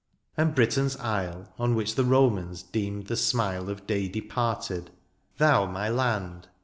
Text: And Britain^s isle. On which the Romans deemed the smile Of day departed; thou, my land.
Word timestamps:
And 0.35 0.55
Britain^s 0.55 0.99
isle. 0.99 1.53
On 1.59 1.75
which 1.75 1.93
the 1.93 2.03
Romans 2.03 2.63
deemed 2.63 3.05
the 3.05 3.15
smile 3.15 3.69
Of 3.69 3.85
day 3.85 4.07
departed; 4.07 4.89
thou, 5.37 5.67
my 5.67 5.89
land. 5.89 6.47